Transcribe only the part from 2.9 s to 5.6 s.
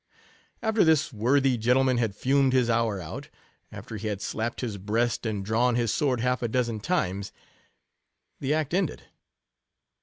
out, after he had slapped his breast and